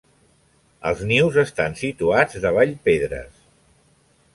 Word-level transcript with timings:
Els 0.91 1.03
nius 1.11 1.37
estan 1.43 1.77
situats 1.85 2.41
davall 2.49 2.77
pedres. 2.91 3.51